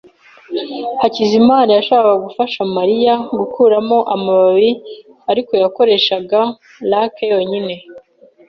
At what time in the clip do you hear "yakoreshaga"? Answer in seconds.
5.63-6.39